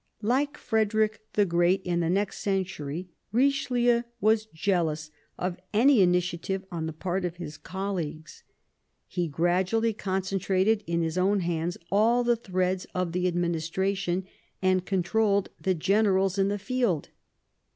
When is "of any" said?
5.37-6.01